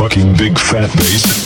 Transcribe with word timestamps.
Motherfucking 0.00 0.38
big 0.38 0.58
fat 0.58 0.90
bass. 0.96 1.39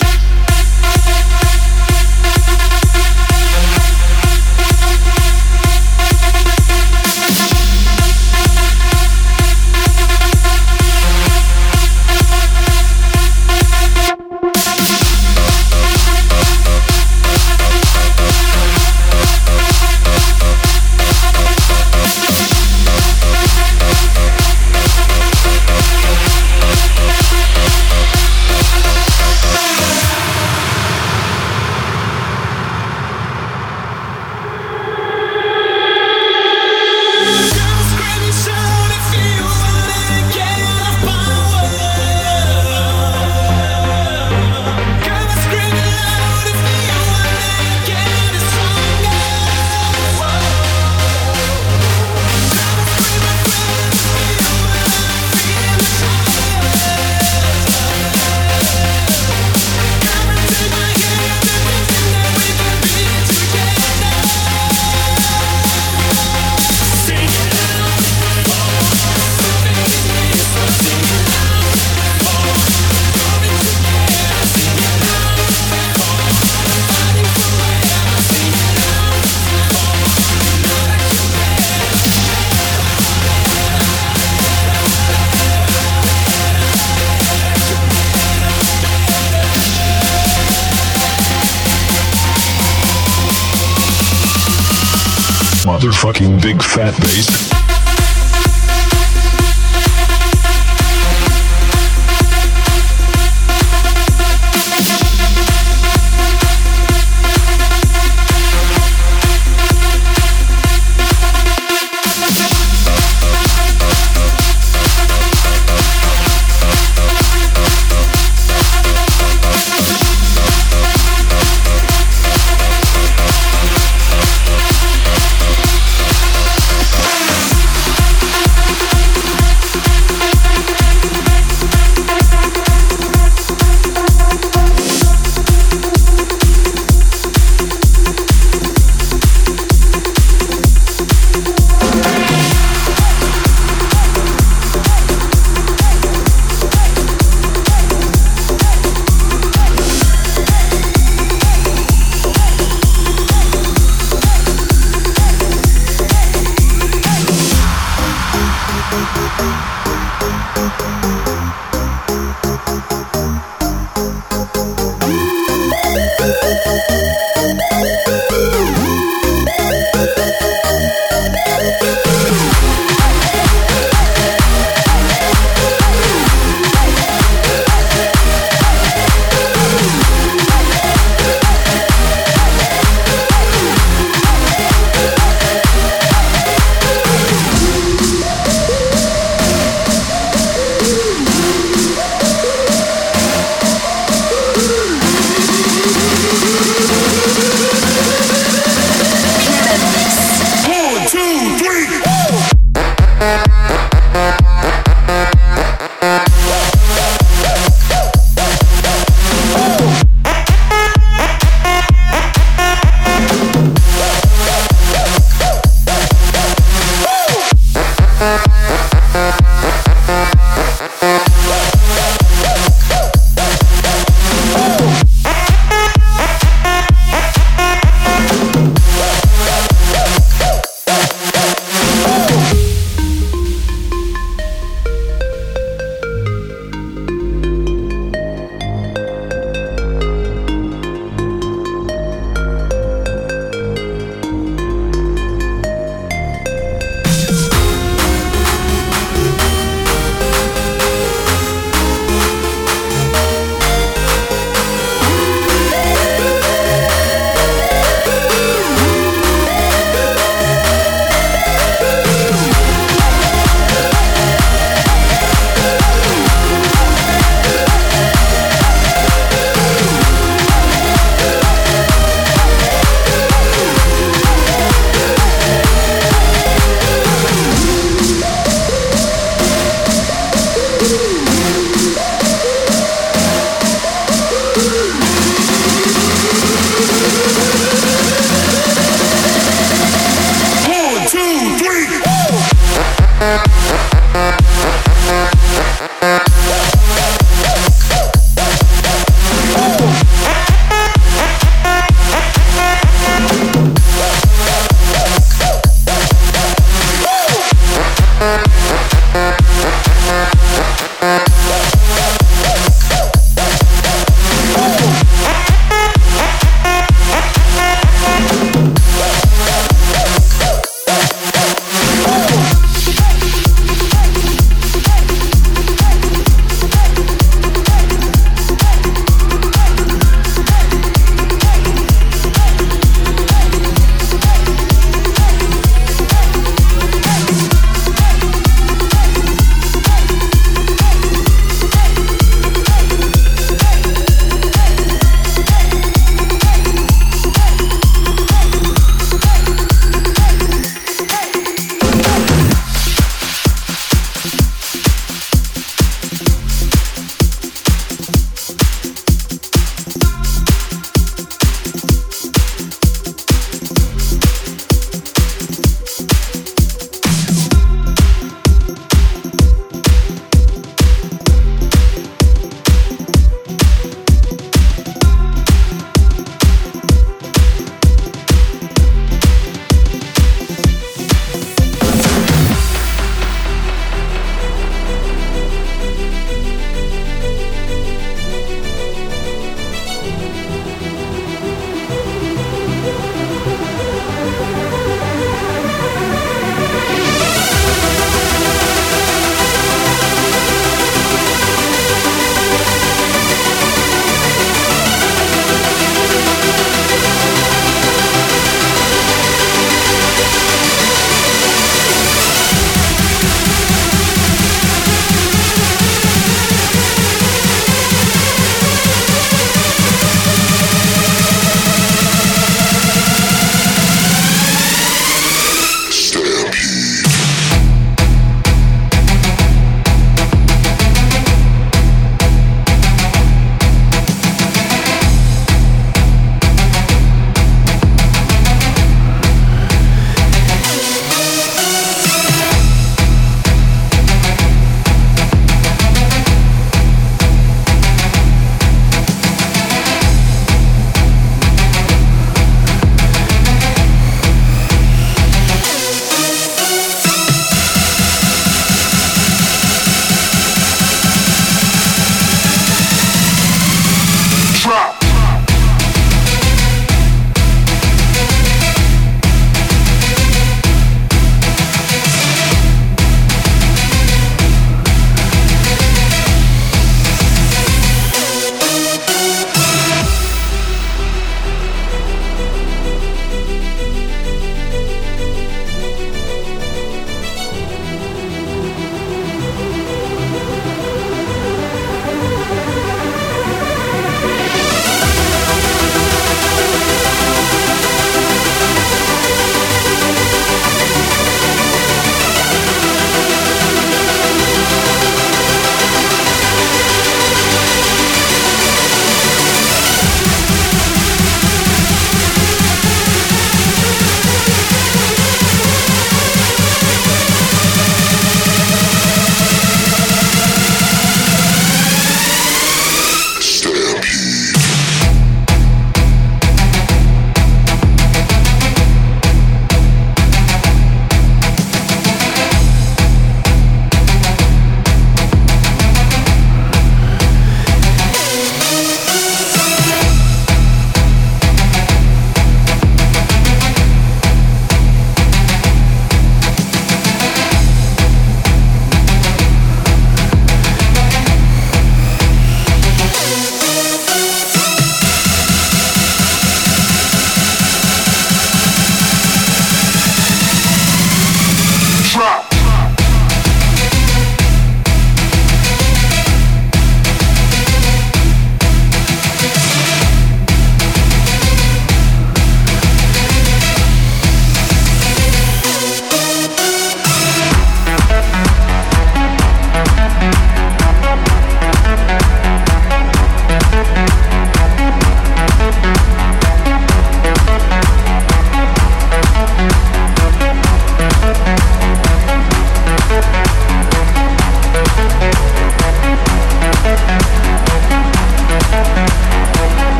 Motherfucking 95.84 96.40
big 96.40 96.62
fat 96.62 96.98
bass. 97.00 97.73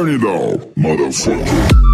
Turn 0.00 0.14
it 0.14 0.24
up, 0.24 0.60
motherfucker. 0.76 1.89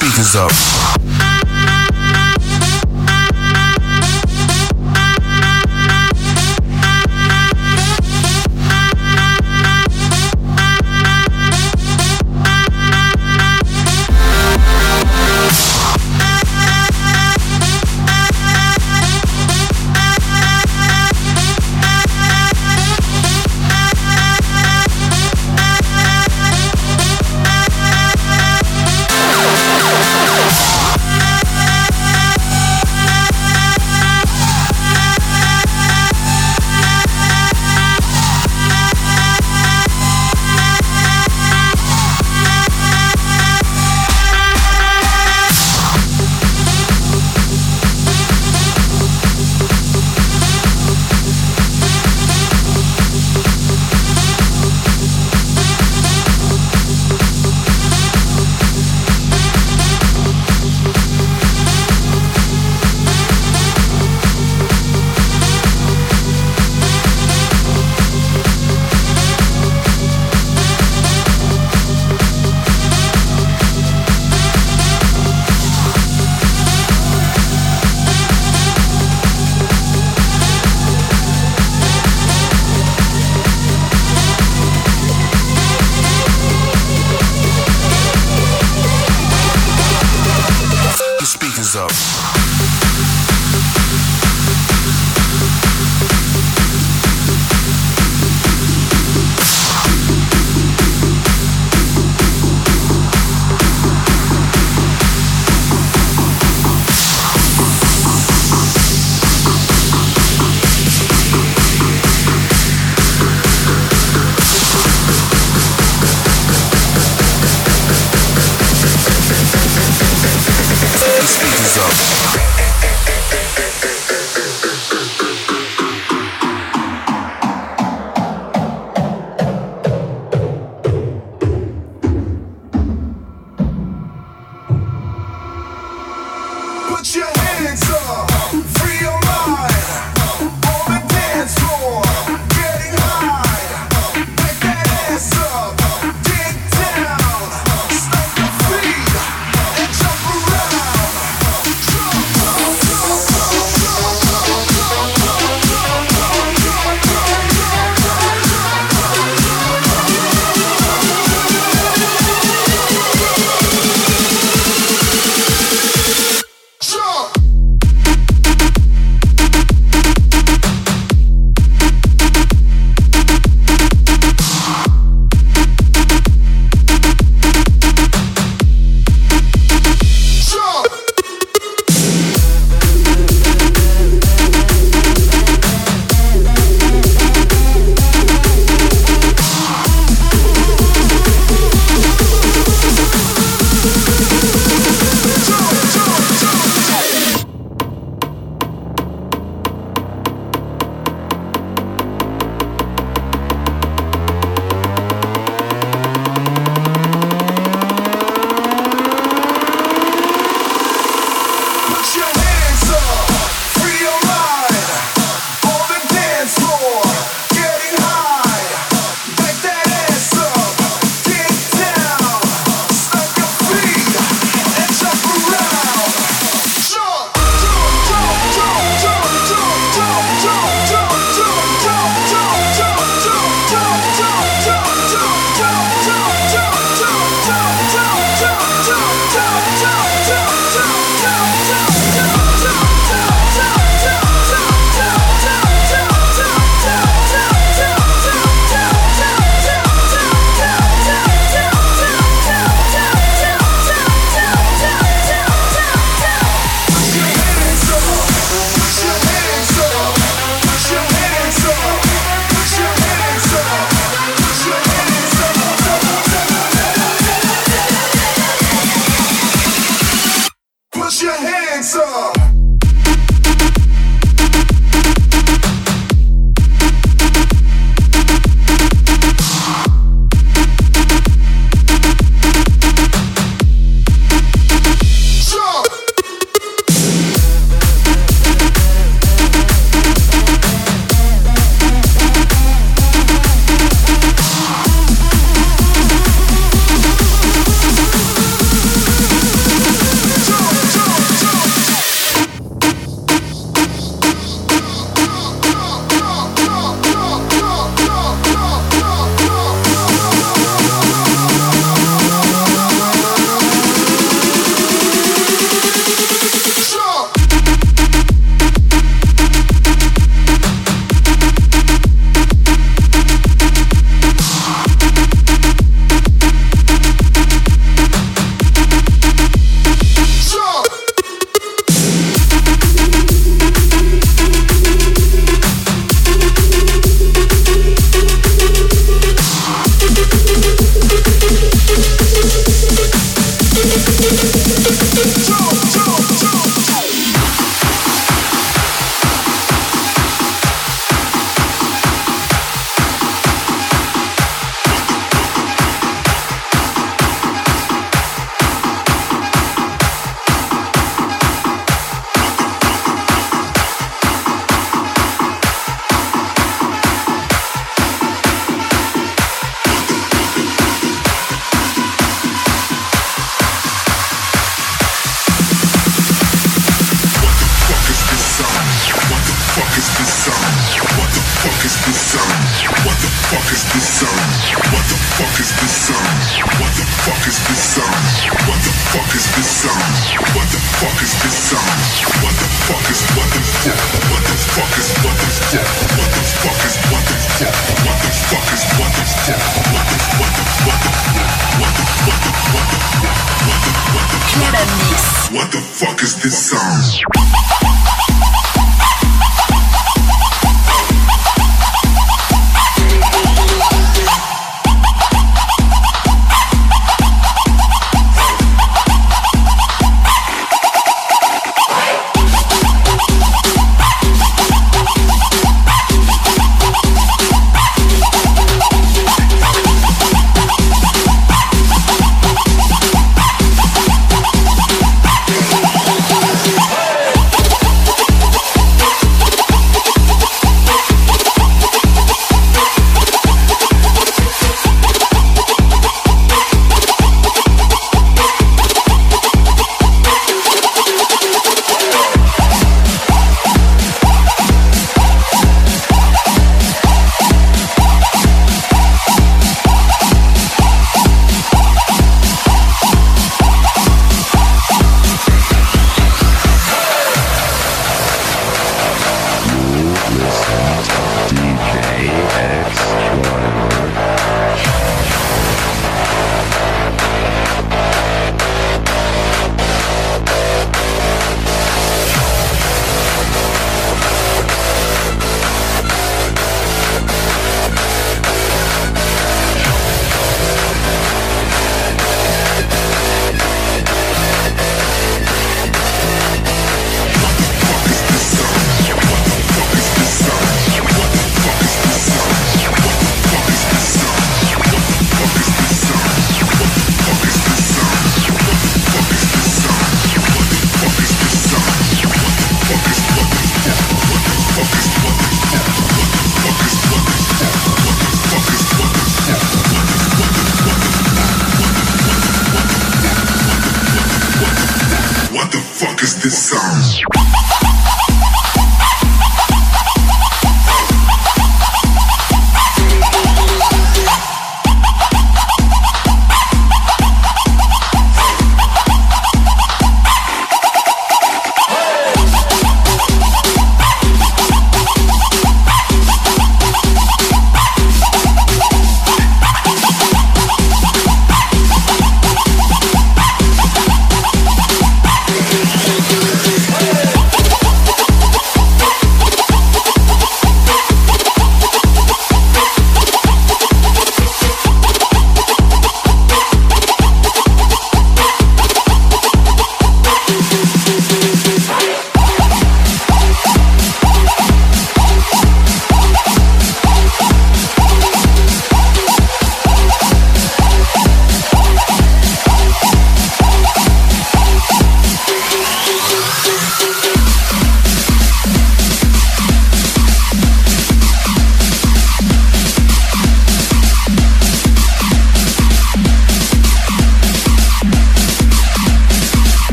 speakers 0.00 0.34
up. 0.34 1.19